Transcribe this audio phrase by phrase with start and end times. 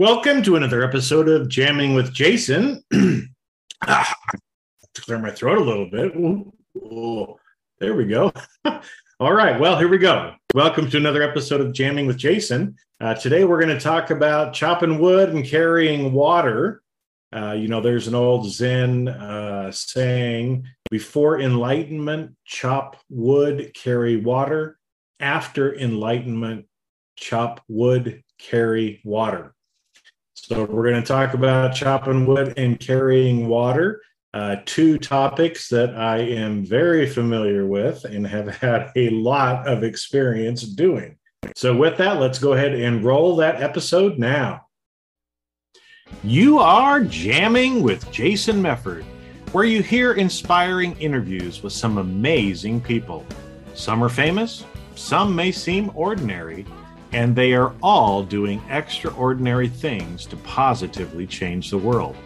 [0.00, 2.82] Welcome to another episode of Jamming with Jason.
[3.86, 4.14] ah,
[4.94, 6.16] to clear my throat a little bit.
[6.16, 7.36] Ooh, ooh,
[7.80, 8.32] there we go.
[9.20, 9.60] All right.
[9.60, 10.32] Well, here we go.
[10.54, 12.76] Welcome to another episode of Jamming with Jason.
[12.98, 16.80] Uh, today, we're going to talk about chopping wood and carrying water.
[17.30, 24.78] Uh, you know, there's an old Zen uh, saying before enlightenment, chop wood, carry water.
[25.20, 26.64] After enlightenment,
[27.16, 29.54] chop wood, carry water.
[30.42, 34.00] So we're going to talk about chopping wood and carrying water,
[34.32, 39.84] uh, two topics that I am very familiar with and have had a lot of
[39.84, 41.18] experience doing.
[41.54, 44.66] So with that, let's go ahead and roll that episode now.
[46.24, 49.04] You are jamming with Jason Mefford,
[49.52, 53.26] where you hear inspiring interviews with some amazing people.
[53.74, 54.64] Some are famous,
[54.96, 56.64] some may seem ordinary
[57.12, 62.16] and they are all doing extraordinary things to positively change the world.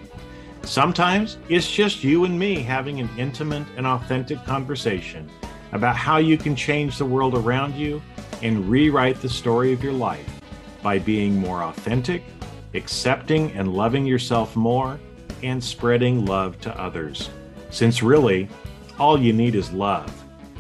[0.63, 5.31] Sometimes it's just you and me having an intimate and authentic conversation
[5.73, 8.01] about how you can change the world around you
[8.43, 10.41] and rewrite the story of your life
[10.83, 12.23] by being more authentic,
[12.75, 14.99] accepting and loving yourself more,
[15.43, 17.31] and spreading love to others.
[17.71, 18.49] Since really,
[18.99, 20.11] all you need is love.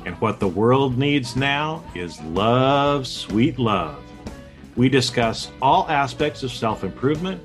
[0.04, 4.03] And what the world needs now is love, sweet love.
[4.76, 7.40] We discuss all aspects of self improvement,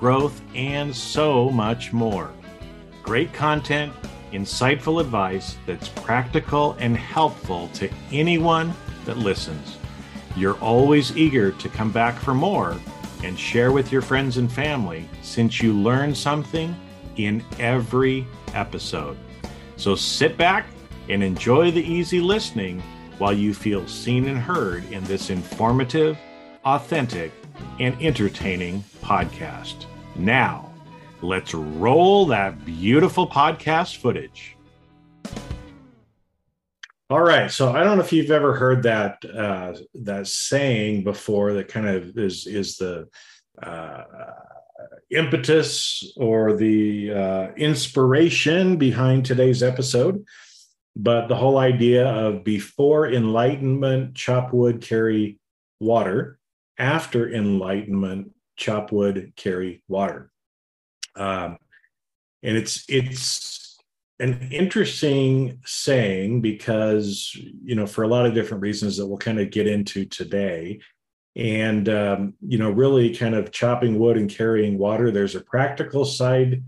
[0.00, 2.32] growth, and so much more.
[3.02, 3.92] Great content,
[4.32, 8.72] insightful advice that's practical and helpful to anyone
[9.04, 9.76] that listens.
[10.36, 12.76] You're always eager to come back for more
[13.22, 16.74] and share with your friends and family since you learn something
[17.16, 19.16] in every episode.
[19.76, 20.66] So sit back
[21.08, 22.82] and enjoy the easy listening
[23.18, 26.18] while you feel seen and heard in this informative
[26.64, 27.32] authentic,
[27.80, 29.86] and entertaining podcast.
[30.16, 30.70] Now,
[31.20, 34.56] let's roll that beautiful podcast footage.
[37.10, 41.52] All right, so I don't know if you've ever heard that uh, that saying before.
[41.52, 43.08] That kind of is is the
[43.62, 44.04] uh,
[45.10, 50.24] impetus or the uh, inspiration behind today's episode.
[50.96, 55.38] But the whole idea of before enlightenment, chop wood, carry
[55.80, 56.38] water
[56.78, 60.30] after enlightenment, chop wood, carry water.
[61.16, 61.58] Um,
[62.42, 63.78] and it's it's
[64.18, 69.40] an interesting saying because you know for a lot of different reasons that we'll kind
[69.40, 70.80] of get into today
[71.34, 76.04] and um, you know really kind of chopping wood and carrying water there's a practical
[76.04, 76.62] side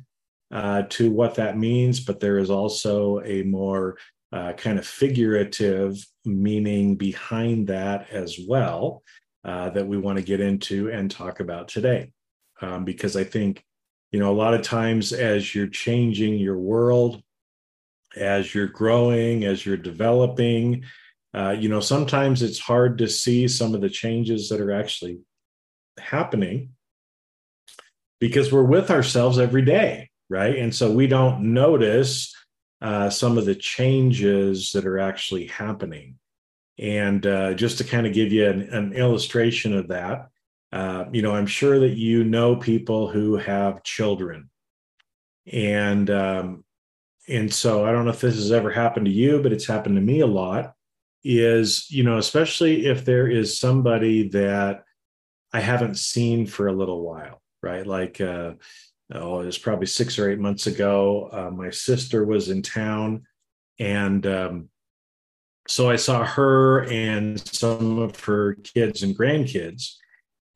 [0.53, 3.97] uh, to what that means but there is also a more
[4.33, 9.03] uh, kind of figurative meaning behind that as well
[9.45, 12.13] uh, that we want to get into and talk about today.
[12.61, 13.65] Um, because I think,
[14.11, 17.23] you know, a lot of times as you're changing your world,
[18.17, 20.85] as you're growing, as you're developing,
[21.35, 25.19] uh, you know, sometimes it's hard to see some of the changes that are actually
[25.99, 26.71] happening
[28.21, 30.57] because we're with ourselves every day, right?
[30.57, 32.35] And so we don't notice
[32.81, 36.19] uh, some of the changes that are actually happening.
[36.79, 40.29] And uh, just to kind of give you an, an illustration of that,
[40.75, 44.51] uh, you know, I'm sure that you know people who have children,
[45.47, 46.65] and um,
[47.29, 49.95] and so I don't know if this has ever happened to you, but it's happened
[49.95, 50.75] to me a lot.
[51.23, 54.83] Is you know, especially if there is somebody that
[55.53, 57.87] I haven't seen for a little while, right?
[57.87, 58.55] Like, uh,
[59.13, 61.29] oh, it was probably six or eight months ago.
[61.31, 63.23] Uh, my sister was in town,
[63.79, 64.69] and um,
[65.67, 69.95] so I saw her and some of her kids and grandkids.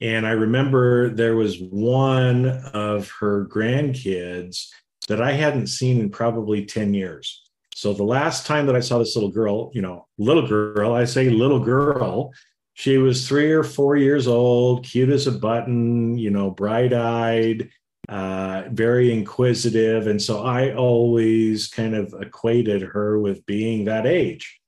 [0.00, 4.68] And I remember there was one of her grandkids
[5.08, 7.42] that I hadn't seen in probably 10 years.
[7.74, 11.04] So the last time that I saw this little girl, you know, little girl, I
[11.04, 12.32] say little girl,
[12.74, 17.70] she was three or four years old, cute as a button, you know, bright eyed,
[18.08, 20.06] uh, very inquisitive.
[20.06, 24.60] And so I always kind of equated her with being that age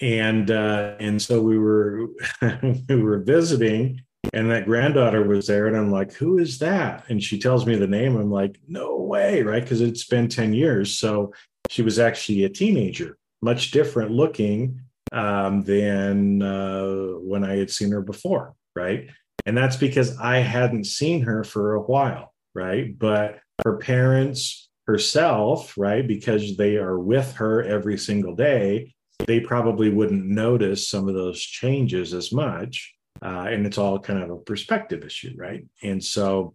[0.00, 2.06] and uh, and so we were
[2.88, 4.00] we were visiting
[4.32, 7.04] And that granddaughter was there, and I'm like, who is that?
[7.08, 8.16] And she tells me the name.
[8.16, 9.62] I'm like, no way, right?
[9.62, 10.98] Because it's been 10 years.
[10.98, 11.32] So
[11.70, 14.80] she was actually a teenager, much different looking
[15.12, 16.86] um, than uh,
[17.22, 19.08] when I had seen her before, right?
[19.46, 22.98] And that's because I hadn't seen her for a while, right?
[22.98, 28.94] But her parents, herself, right, because they are with her every single day,
[29.26, 32.94] they probably wouldn't notice some of those changes as much.
[33.20, 35.64] Uh, and it's all kind of a perspective issue, right?
[35.82, 36.54] And so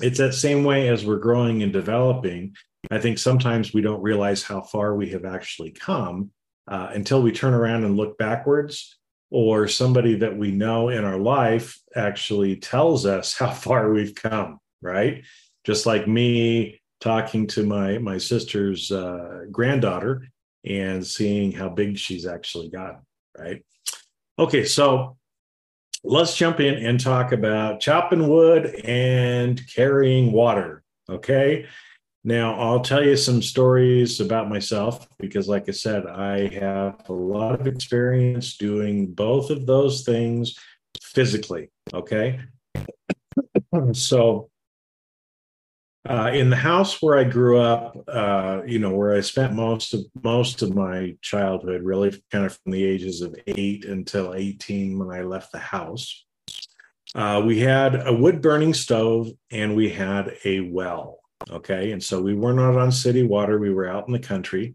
[0.00, 2.54] it's that same way as we're growing and developing.
[2.90, 6.30] I think sometimes we don't realize how far we have actually come
[6.68, 8.96] uh, until we turn around and look backwards,
[9.30, 14.58] or somebody that we know in our life actually tells us how far we've come,
[14.80, 15.24] right?
[15.64, 20.28] Just like me talking to my my sister's uh, granddaughter
[20.64, 23.00] and seeing how big she's actually gotten,
[23.38, 23.64] right?
[24.38, 25.16] Okay, so
[26.02, 30.82] let's jump in and talk about chopping wood and carrying water.
[31.08, 31.66] Okay.
[32.26, 37.12] Now, I'll tell you some stories about myself because, like I said, I have a
[37.12, 40.56] lot of experience doing both of those things
[41.02, 41.70] physically.
[41.92, 42.40] Okay.
[43.92, 44.48] so,
[46.08, 49.94] uh, in the house where I grew up, uh, you know, where I spent most
[49.94, 54.98] of most of my childhood, really kind of from the ages of eight until eighteen
[54.98, 56.24] when I left the house,
[57.14, 61.20] uh, we had a wood burning stove and we had a well.
[61.50, 61.92] Okay.
[61.92, 64.74] And so we were not on city water, we were out in the country.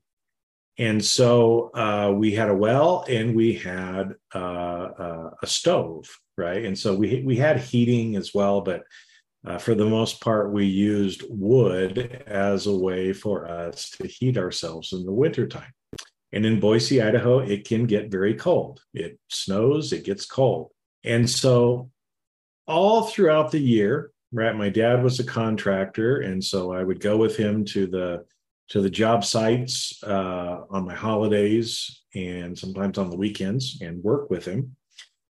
[0.78, 6.64] And so uh, we had a well and we had uh, uh, a stove, right?
[6.64, 8.84] And so we we had heating as well, but
[9.46, 14.38] uh, for the most part, we used wood as a way for us to heat
[14.38, 15.72] ourselves in the wintertime.
[16.32, 18.82] And in Boise, Idaho, it can get very cold.
[18.94, 20.72] It snows, it gets cold.
[21.04, 21.90] And so
[22.68, 27.18] all throughout the year, right my dad was a contractor and so i would go
[27.18, 28.24] with him to the
[28.68, 34.30] to the job sites uh, on my holidays and sometimes on the weekends and work
[34.30, 34.76] with him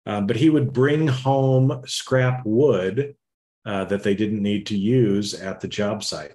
[0.06, 3.14] um, but he would bring home scrap wood
[3.66, 6.32] uh, that they didn't need to use at the job site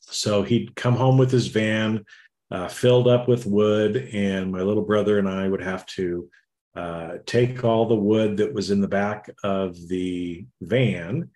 [0.00, 2.04] so he'd come home with his van
[2.50, 6.28] uh, filled up with wood and my little brother and i would have to
[6.74, 11.28] uh, take all the wood that was in the back of the van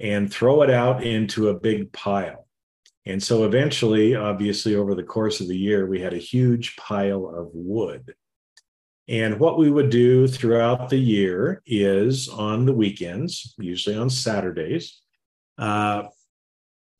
[0.00, 2.46] and throw it out into a big pile.
[3.04, 7.26] And so eventually, obviously, over the course of the year, we had a huge pile
[7.28, 8.14] of wood.
[9.08, 15.00] And what we would do throughout the year is on the weekends, usually on Saturdays,
[15.56, 16.04] uh,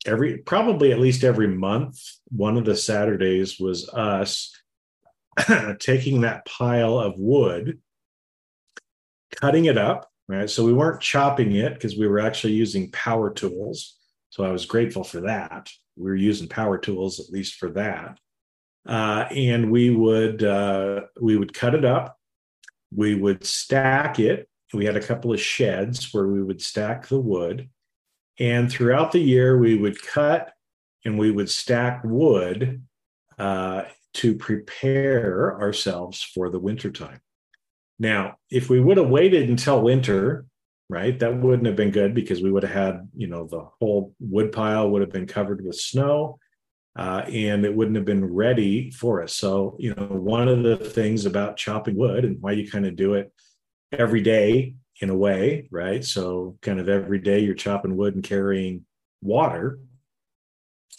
[0.05, 4.55] every probably at least every month, one of the Saturdays was us
[5.79, 7.79] taking that pile of wood,
[9.39, 10.49] cutting it up, right?
[10.49, 13.97] So we weren't chopping it because we were actually using power tools.
[14.31, 15.69] So I was grateful for that.
[15.95, 18.19] We were using power tools at least for that.
[18.87, 22.17] Uh, and we would uh, we would cut it up.
[22.93, 24.49] We would stack it.
[24.73, 27.69] We had a couple of sheds where we would stack the wood.
[28.39, 30.53] And throughout the year, we would cut
[31.05, 32.83] and we would stack wood
[33.37, 33.83] uh,
[34.15, 37.19] to prepare ourselves for the wintertime.
[37.99, 40.45] Now, if we would have waited until winter,
[40.89, 44.13] right, that wouldn't have been good because we would have had, you know, the whole
[44.19, 46.39] wood pile would have been covered with snow
[46.95, 49.33] uh, and it wouldn't have been ready for us.
[49.33, 52.95] So, you know, one of the things about chopping wood and why you kind of
[52.95, 53.31] do it
[53.91, 56.03] every day in a way, right?
[56.03, 58.85] So, kind of every day you're chopping wood and carrying
[59.21, 59.79] water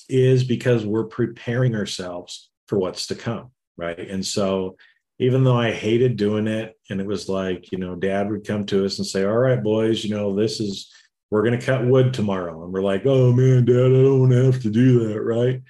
[0.08, 4.76] is because we're preparing ourselves for what's to come right and so
[5.18, 8.64] even though i hated doing it and it was like you know dad would come
[8.66, 10.92] to us and say all right boys you know this is
[11.30, 14.60] we're going to cut wood tomorrow and we're like oh man dad i don't have
[14.60, 15.62] to do that right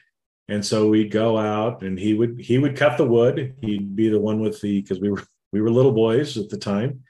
[0.50, 4.08] and so we'd go out and he would he would cut the wood he'd be
[4.08, 7.02] the one with the because we were we were little boys at the time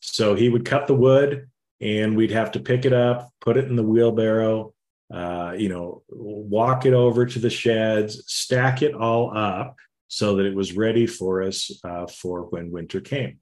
[0.00, 1.48] so he would cut the wood
[1.80, 4.72] and we'd have to pick it up put it in the wheelbarrow
[5.12, 9.76] uh, you know, walk it over to the sheds, stack it all up
[10.08, 13.38] so that it was ready for us uh, for when winter came.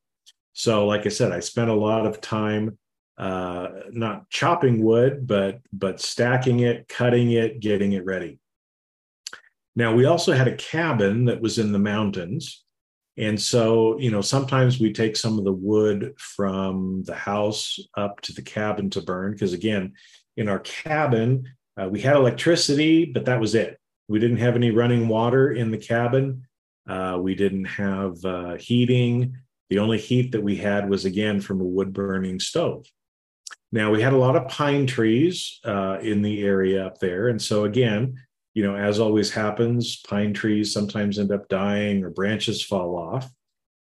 [0.55, 2.79] So, like I said, I spent a lot of time
[3.19, 8.39] uh, not chopping wood, but but stacking it, cutting it, getting it ready.
[9.79, 12.65] Now, we also had a cabin that was in the mountains.
[13.17, 18.21] And so, you know, sometimes we take some of the wood from the house up
[18.23, 19.31] to the cabin to burn.
[19.35, 19.93] Because again,
[20.37, 21.49] in our cabin,
[21.81, 23.79] uh, we had electricity, but that was it.
[24.09, 26.43] We didn't have any running water in the cabin.
[26.89, 29.37] Uh, we didn't have uh, heating.
[29.71, 32.85] The only heat that we had was again from a wood burning stove.
[33.71, 37.41] Now we had a lot of pine trees uh, in the area up there, and
[37.41, 38.17] so again,
[38.55, 43.31] you know, as always happens, pine trees sometimes end up dying or branches fall off.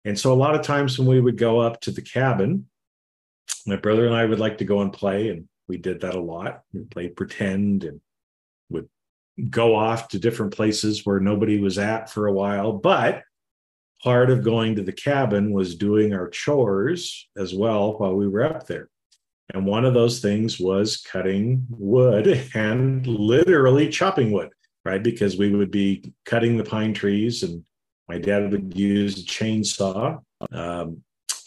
[0.05, 2.67] And so a lot of times when we would go up to the cabin,
[3.65, 6.21] my brother and I would like to go and play, and we did that a
[6.21, 6.61] lot.
[6.73, 8.01] We played pretend and
[8.69, 8.87] would
[9.49, 12.73] go off to different places where nobody was at for a while.
[12.73, 13.23] But
[14.01, 18.43] part of going to the cabin was doing our chores as well while we were
[18.43, 18.89] up there.
[19.53, 24.49] And one of those things was cutting wood and literally chopping wood,
[24.85, 25.01] right?
[25.01, 27.63] Because we would be cutting the pine trees, and
[28.07, 31.03] my dad would use a chainsaw um,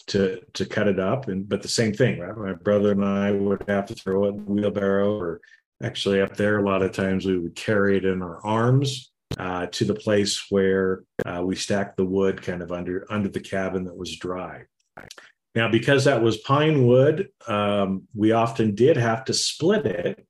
[0.07, 1.29] to to cut it up.
[1.29, 2.37] And but the same thing, right?
[2.37, 5.39] My brother and I would have to throw it in the wheelbarrow, or
[5.81, 9.67] actually up there, a lot of times we would carry it in our arms uh,
[9.67, 13.85] to the place where uh, we stacked the wood kind of under under the cabin
[13.85, 14.63] that was dry.
[15.55, 20.25] Now, because that was pine wood, um, we often did have to split it.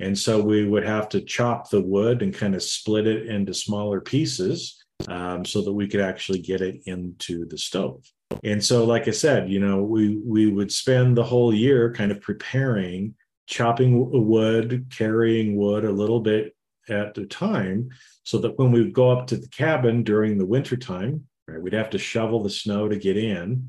[0.00, 3.54] And so we would have to chop the wood and kind of split it into
[3.54, 8.04] smaller pieces um, so that we could actually get it into the stove.
[8.42, 12.10] And so, like I said, you know, we we would spend the whole year kind
[12.10, 13.14] of preparing,
[13.46, 16.56] chopping wood, carrying wood a little bit
[16.88, 17.90] at a time,
[18.24, 21.62] so that when we would go up to the cabin during the winter time, right,
[21.62, 23.68] we'd have to shovel the snow to get in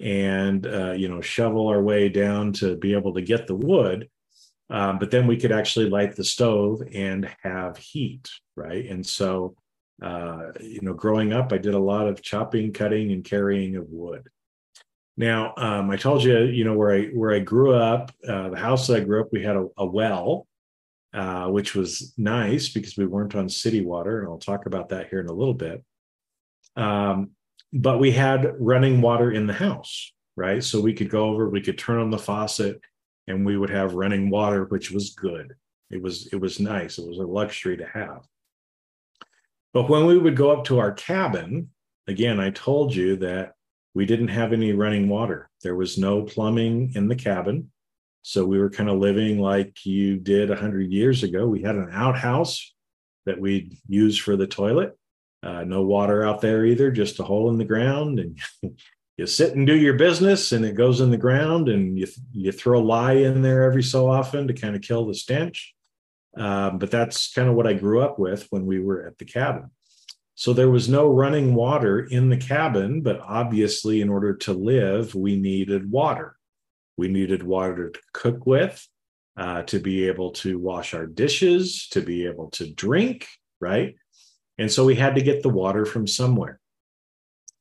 [0.00, 4.08] and uh, you know shovel our way down to be able to get the wood
[4.68, 8.86] um, but then we could actually light the stove and have heat right?
[8.86, 9.54] And so
[10.02, 13.88] uh, you know growing up i did a lot of chopping cutting and carrying of
[13.88, 14.28] wood.
[15.16, 18.58] Now um, i told you you know where i where i grew up uh, the
[18.58, 20.46] house that i grew up we had a, a well
[21.14, 25.08] uh, which was nice because we weren't on city water and i'll talk about that
[25.08, 25.82] here in a little bit.
[26.76, 27.30] Um,
[27.72, 30.62] but we had running water in the house, right?
[30.62, 32.80] So we could go over, we could turn on the faucet
[33.26, 35.54] and we would have running water, which was good.
[35.90, 36.98] It was it was nice.
[36.98, 38.26] It was a luxury to have.
[39.72, 41.70] But when we would go up to our cabin,
[42.06, 43.52] again, I told you that
[43.94, 45.48] we didn't have any running water.
[45.62, 47.70] There was no plumbing in the cabin.
[48.22, 51.46] So we were kind of living like you did 100 years ago.
[51.46, 52.74] We had an outhouse
[53.24, 54.98] that we'd use for the toilet.
[55.46, 58.38] Uh, no water out there either, just a hole in the ground, and
[59.16, 62.50] you sit and do your business, and it goes in the ground, and you you
[62.50, 65.72] throw lye in there every so often to kind of kill the stench.
[66.36, 69.24] Um, but that's kind of what I grew up with when we were at the
[69.24, 69.70] cabin.
[70.34, 75.14] So there was no running water in the cabin, but obviously, in order to live,
[75.14, 76.36] we needed water.
[76.96, 78.84] We needed water to cook with,
[79.36, 83.28] uh, to be able to wash our dishes, to be able to drink,
[83.60, 83.94] right?
[84.58, 86.60] And so we had to get the water from somewhere.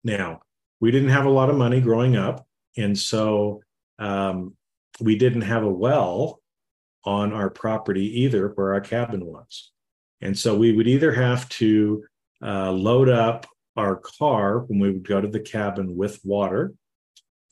[0.03, 0.41] Now,
[0.79, 2.45] we didn't have a lot of money growing up.
[2.77, 3.61] And so
[3.99, 4.55] um,
[4.99, 6.41] we didn't have a well
[7.03, 9.71] on our property either where our cabin was.
[10.21, 12.03] And so we would either have to
[12.41, 16.73] uh, load up our car when we would go to the cabin with water,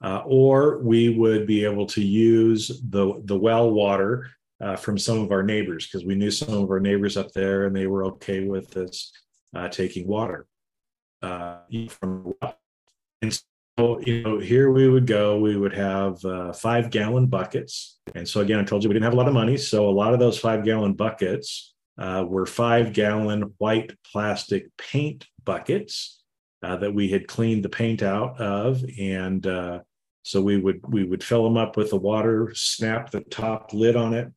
[0.01, 4.29] uh, or we would be able to use the, the well water
[4.62, 7.65] uh, from some of our neighbors because we knew some of our neighbors up there
[7.65, 9.12] and they were okay with us
[9.53, 10.48] uh, taking water
[11.22, 11.57] uh,
[11.89, 12.33] from
[13.22, 13.33] and
[13.77, 18.00] so you know here we would go we would have uh, five gallon buckets.
[18.15, 19.91] And so again i told you we didn't have a lot of money so a
[19.91, 26.24] lot of those five gallon buckets uh, were five gallon white plastic paint buckets
[26.63, 28.83] uh, that we had cleaned the paint out of.
[29.00, 29.79] And uh,
[30.24, 33.95] so we would we would fill them up with the water snap the top lid
[33.95, 34.31] on it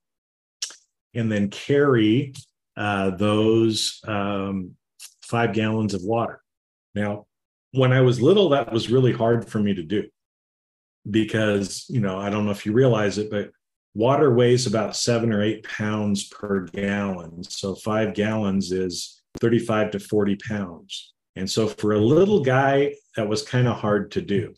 [1.14, 2.35] and then carry
[2.76, 4.73] uh, those um,
[5.26, 6.40] five gallons of water.
[6.95, 7.26] Now,
[7.73, 10.04] when I was little, that was really hard for me to do
[11.09, 13.50] because, you know, I don't know if you realize it, but
[13.95, 17.45] water weighs about seven or eight pounds per gallon.
[17.45, 21.12] So five gallons is 35 to 40 pounds.
[21.37, 24.54] And so for a little guy, that was kind of hard to do.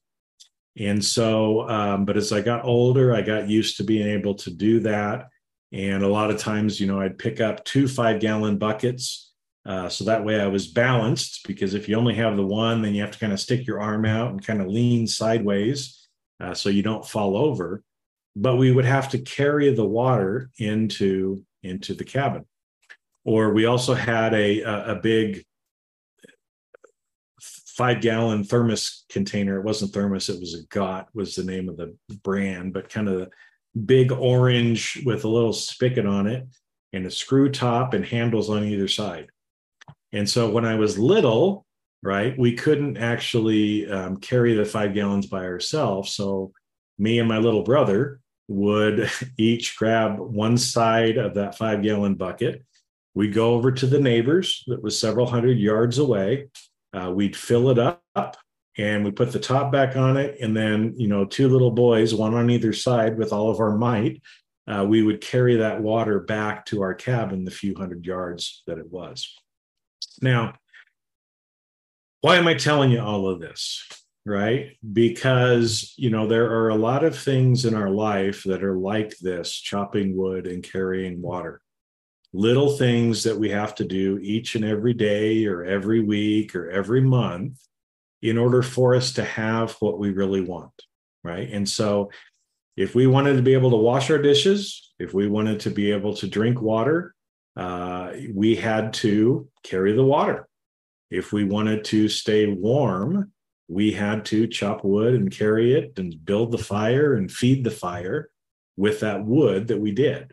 [0.78, 4.50] And so, um, but as I got older, I got used to being able to
[4.50, 5.28] do that.
[5.72, 9.27] And a lot of times, you know, I'd pick up two five gallon buckets
[9.68, 12.94] uh, so that way I was balanced because if you only have the one, then
[12.94, 16.08] you have to kind of stick your arm out and kind of lean sideways
[16.40, 17.82] uh, so you don't fall over.
[18.34, 22.46] But we would have to carry the water into into the cabin.
[23.26, 25.44] Or we also had a a, a big
[27.42, 29.58] five gallon thermos container.
[29.58, 33.08] It wasn't thermos, it was a Gott was the name of the brand, but kind
[33.08, 33.28] of
[33.84, 36.48] big orange with a little spigot on it
[36.94, 39.28] and a screw top and handles on either side.
[40.12, 41.66] And so when I was little,
[42.02, 42.38] right?
[42.38, 46.12] We couldn't actually um, carry the five gallons by ourselves.
[46.14, 46.52] So
[46.98, 52.64] me and my little brother would each grab one side of that five gallon bucket.
[53.14, 56.48] We'd go over to the neighbors that was several hundred yards away.
[56.92, 58.36] Uh, we'd fill it up
[58.76, 60.38] and we put the top back on it.
[60.40, 63.76] And then, you know, two little boys, one on either side with all of our
[63.76, 64.22] might,
[64.68, 68.78] uh, we would carry that water back to our cabin, the few hundred yards that
[68.78, 69.34] it was.
[70.22, 70.54] Now,
[72.20, 73.86] why am I telling you all of this?
[74.26, 74.76] Right?
[74.92, 79.16] Because, you know, there are a lot of things in our life that are like
[79.18, 81.62] this chopping wood and carrying water.
[82.34, 86.68] Little things that we have to do each and every day or every week or
[86.70, 87.58] every month
[88.20, 90.74] in order for us to have what we really want.
[91.24, 91.48] Right.
[91.50, 92.10] And so,
[92.76, 95.90] if we wanted to be able to wash our dishes, if we wanted to be
[95.90, 97.14] able to drink water,
[97.58, 100.48] uh, we had to carry the water
[101.10, 103.32] if we wanted to stay warm,
[103.68, 107.70] we had to chop wood and carry it and build the fire and feed the
[107.70, 108.30] fire
[108.76, 110.32] with that wood that we did.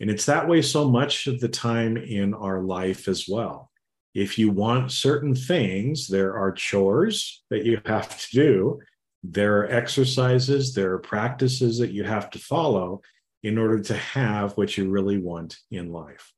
[0.00, 3.70] And it's that way so much of the time in our life as well.
[4.14, 8.80] If you want certain things, there are chores that you have to do,
[9.22, 13.00] there are exercises, there are practices that you have to follow
[13.42, 16.33] in order to have what you really want in life.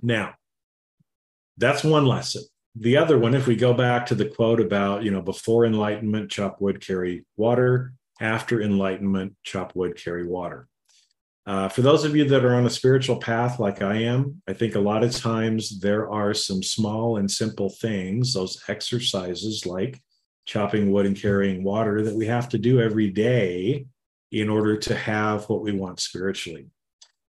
[0.00, 0.34] Now,
[1.56, 2.42] that's one lesson
[2.80, 6.30] the other one, if we go back to the quote about, you know, before enlightenment,
[6.30, 10.68] chop wood, carry water, after enlightenment, chop wood, carry water.
[11.46, 14.52] Uh, for those of you that are on a spiritual path like I am, I
[14.52, 20.00] think a lot of times there are some small and simple things, those exercises like
[20.44, 23.86] chopping wood and carrying water, that we have to do every day
[24.30, 26.66] in order to have what we want spiritually.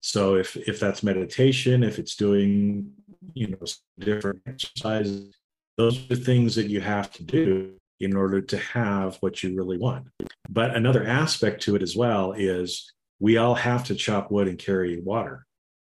[0.01, 2.91] So if if that's meditation, if it's doing
[3.33, 3.57] you know
[3.99, 5.35] different exercises,
[5.77, 9.77] those are things that you have to do in order to have what you really
[9.77, 10.07] want.
[10.49, 14.59] But another aspect to it as well is we all have to chop wood and
[14.59, 15.45] carry water.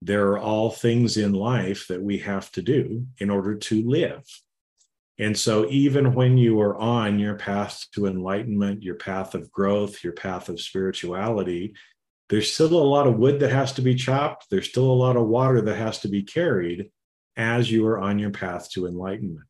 [0.00, 4.24] There are all things in life that we have to do in order to live.
[5.18, 10.02] And so, even when you are on your path to enlightenment, your path of growth,
[10.02, 11.74] your path of spirituality,
[12.32, 14.46] there's still a lot of wood that has to be chopped.
[14.48, 16.90] There's still a lot of water that has to be carried
[17.36, 19.44] as you are on your path to enlightenment.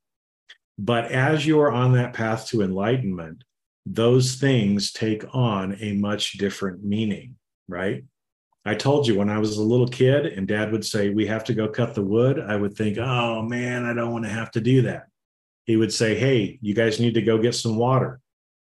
[0.76, 3.44] But as you are on that path to enlightenment,
[3.86, 7.36] those things take on a much different meaning,
[7.68, 8.02] right?
[8.64, 11.44] I told you when I was a little kid and dad would say, We have
[11.44, 14.50] to go cut the wood, I would think, Oh man, I don't want to have
[14.52, 15.06] to do that.
[15.66, 18.18] He would say, Hey, you guys need to go get some water.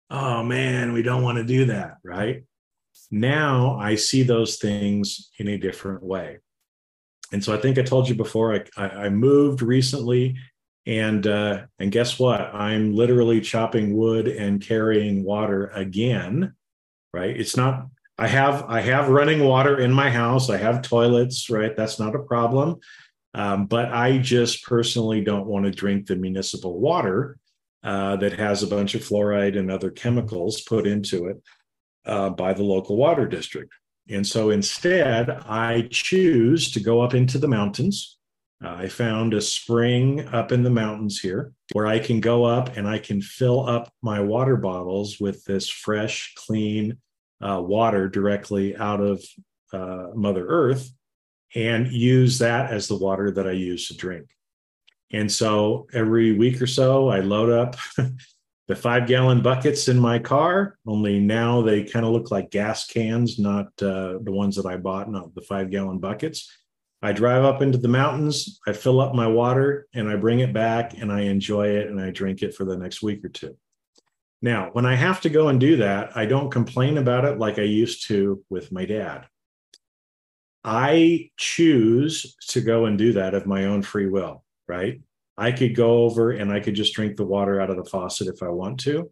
[0.09, 2.45] Oh man, we don't want to do that, right?
[3.11, 6.39] Now I see those things in a different way.
[7.33, 10.37] And so I think I told you before, I, I, I moved recently
[10.87, 12.41] and uh, and guess what?
[12.55, 16.55] I'm literally chopping wood and carrying water again.
[17.13, 17.37] Right?
[17.39, 17.89] It's not.
[18.19, 20.49] I have I have running water in my house.
[20.49, 21.51] I have toilets.
[21.51, 21.77] Right?
[21.77, 22.77] That's not a problem.
[23.35, 27.37] Um, but I just personally don't want to drink the municipal water
[27.83, 31.43] uh, that has a bunch of fluoride and other chemicals put into it
[32.07, 33.73] uh, by the local water district.
[34.09, 38.19] And so instead, I choose to go up into the mountains.
[38.65, 42.77] Uh, I found a spring up in the mountains here where I can go up
[42.77, 46.99] and I can fill up my water bottles with this fresh, clean
[47.41, 49.23] uh, water directly out of
[49.73, 50.91] uh, Mother Earth
[51.55, 54.27] and use that as the water that I use to drink.
[55.13, 57.77] And so every week or so, I load up
[58.69, 62.87] the five gallon buckets in my car, only now they kind of look like gas
[62.87, 66.51] cans, not uh, the ones that I bought, not the five gallon buckets.
[67.03, 70.53] I drive up into the mountains, I fill up my water, and I bring it
[70.53, 73.57] back and I enjoy it and I drink it for the next week or two.
[74.43, 77.59] Now, when I have to go and do that, I don't complain about it like
[77.59, 79.27] I used to with my dad.
[80.65, 85.01] I choose to go and do that of my own free will, right?
[85.39, 88.29] I could go over and I could just drink the water out of the faucet
[88.29, 89.11] if I want to.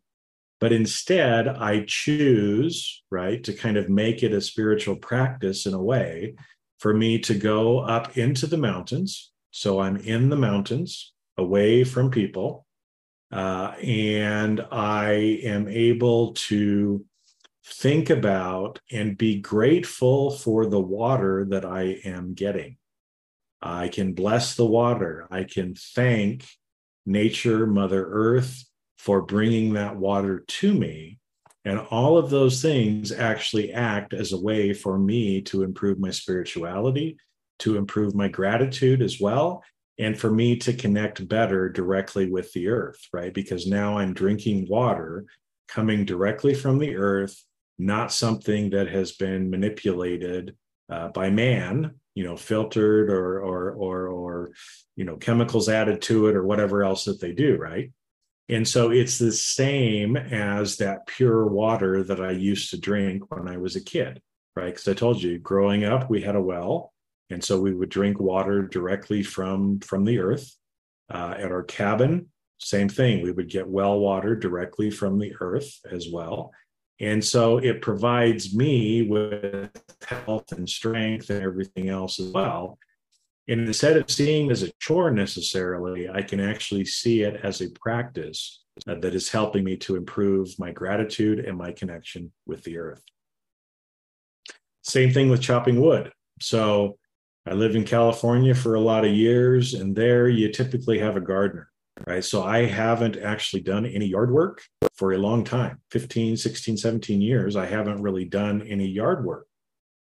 [0.60, 5.82] But instead, I choose, right, to kind of make it a spiritual practice in a
[5.82, 6.36] way
[6.78, 9.30] for me to go up into the mountains.
[9.50, 12.66] So I'm in the mountains away from people.
[13.30, 17.04] Uh, and I am able to
[17.66, 22.76] think about and be grateful for the water that I am getting.
[23.64, 25.26] I can bless the water.
[25.30, 26.46] I can thank
[27.06, 28.62] nature, Mother Earth,
[28.98, 31.18] for bringing that water to me.
[31.64, 36.10] And all of those things actually act as a way for me to improve my
[36.10, 37.16] spirituality,
[37.60, 39.62] to improve my gratitude as well,
[39.98, 43.32] and for me to connect better directly with the earth, right?
[43.32, 45.24] Because now I'm drinking water
[45.68, 47.42] coming directly from the earth,
[47.78, 50.54] not something that has been manipulated
[50.90, 54.50] uh, by man, you know, filtered or or or or
[54.96, 57.90] you know chemicals added to it or whatever else that they do, right?
[58.48, 63.48] And so it's the same as that pure water that I used to drink when
[63.48, 64.20] I was a kid,
[64.54, 64.66] right?
[64.66, 66.92] Because I told you, growing up, we had a well,
[67.30, 70.54] and so we would drink water directly from from the earth.
[71.10, 72.26] Uh, at our cabin,
[72.58, 73.22] same thing.
[73.22, 76.50] We would get well water directly from the earth as well.
[77.00, 79.70] And so it provides me with
[80.06, 82.78] health and strength and everything else as well.
[83.48, 87.70] And instead of seeing as a chore necessarily, I can actually see it as a
[87.70, 93.02] practice that is helping me to improve my gratitude and my connection with the earth.
[94.82, 96.12] Same thing with chopping wood.
[96.40, 96.98] So
[97.46, 101.20] I lived in California for a lot of years, and there you typically have a
[101.20, 101.68] gardener,
[102.06, 102.24] right?
[102.24, 104.62] So I haven't actually done any yard work
[104.94, 107.56] for a long time 15, 16, 17 years.
[107.56, 109.46] I haven't really done any yard work.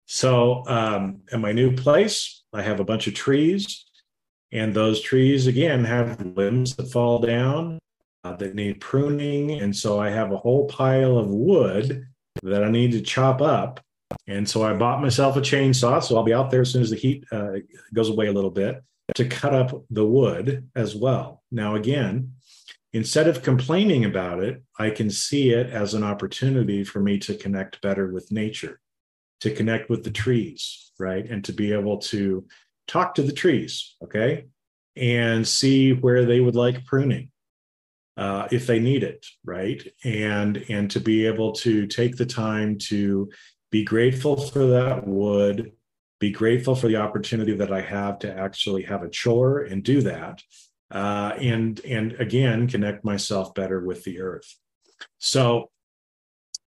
[0.06, 3.86] So, um, in my new place, I have a bunch of trees,
[4.51, 7.80] and those trees again have limbs that fall down
[8.23, 9.51] uh, that need pruning.
[9.51, 12.06] And so I have a whole pile of wood
[12.43, 13.80] that I need to chop up.
[14.27, 16.04] And so I bought myself a chainsaw.
[16.04, 17.54] So I'll be out there as soon as the heat uh,
[17.93, 18.84] goes away a little bit
[19.15, 21.43] to cut up the wood as well.
[21.52, 22.34] Now, again,
[22.93, 27.36] instead of complaining about it, I can see it as an opportunity for me to
[27.36, 28.80] connect better with nature
[29.41, 31.30] to connect with the trees, right?
[31.30, 32.45] And to be able to
[32.88, 34.45] talk to the trees, okay?
[34.95, 37.32] And see where they would like pruning
[38.17, 39.82] uh, if they need it, right?
[40.04, 43.30] And and to be able to take the time to
[43.71, 45.71] be grateful for that wood,
[46.21, 50.01] be grateful for the opportunity that I have to actually have a chore and do
[50.01, 50.41] that,
[50.91, 54.55] uh, and and again connect myself better with the earth.
[55.17, 55.71] So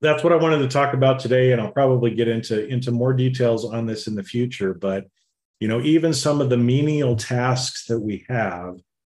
[0.01, 3.13] that's what I wanted to talk about today, and I'll probably get into into more
[3.13, 4.73] details on this in the future.
[4.73, 5.05] But
[5.61, 8.75] you know, even some of the menial tasks that we have,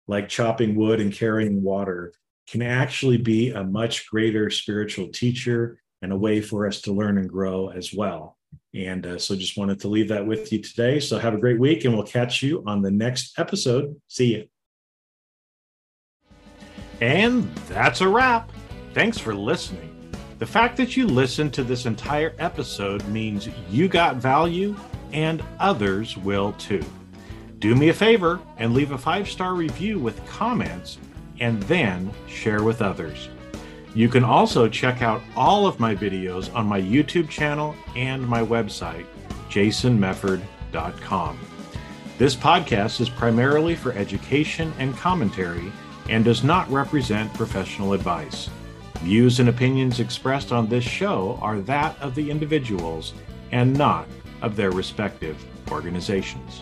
[0.08, 2.14] like chopping wood and carrying water,
[2.48, 7.18] can actually be a much greater spiritual teacher and a way for us to learn
[7.18, 8.39] and grow as well.
[8.74, 11.00] And uh, so, just wanted to leave that with you today.
[11.00, 14.00] So, have a great week, and we'll catch you on the next episode.
[14.08, 14.48] See you.
[17.02, 18.52] And that's a wrap.
[18.94, 19.90] Thanks for listening.
[20.40, 24.76] The fact that you listened to this entire episode means you got value
[25.12, 26.84] and others will too.
[27.60, 30.98] Do me a favor and leave a five star review with comments
[31.40, 33.30] and then share with others.
[33.96, 38.42] You can also check out all of my videos on my YouTube channel and my
[38.42, 39.06] website,
[39.50, 41.40] jasonmefford.com.
[42.20, 45.72] This podcast is primarily for education and commentary
[46.08, 48.50] and does not represent professional advice.
[49.00, 53.14] Views and opinions expressed on this show are that of the individuals
[53.52, 54.08] and not
[54.42, 56.62] of their respective organizations.